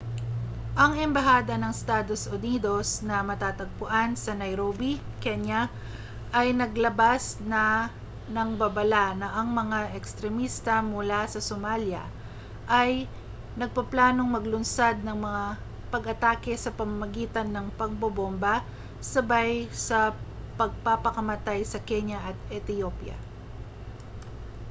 [0.83, 4.91] ang embahada ng estados unidos na matatagpuan sa nairobi
[5.23, 5.61] kenya
[6.39, 7.63] ay naglabas na
[8.35, 12.01] ng babala na ang mga ekstremista mula sa somalia
[12.81, 12.91] ay
[13.61, 15.43] nagpaplanong maglunsad ng mga
[15.93, 18.55] pag-atake sa pamamagitan ng pambobomba
[19.13, 19.51] sabay
[19.87, 19.99] sa
[20.59, 23.13] pagpapakamatay sa kenya at ethiopia